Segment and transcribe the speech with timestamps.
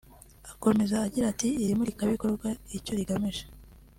[0.51, 3.43] Akomeza agira ati” Iri murikabikorwa icyo rigamije